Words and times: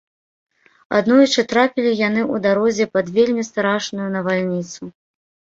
Аднойчы 0.99 1.43
трапілі 1.51 1.91
яны 2.07 2.21
ў 2.33 2.45
дарозе 2.45 2.85
пад 2.97 3.13
вельмі 3.19 3.47
страшную 3.51 4.07
навальніцу. 4.17 4.81